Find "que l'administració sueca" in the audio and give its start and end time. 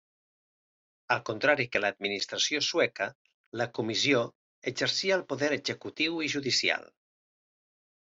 1.75-3.09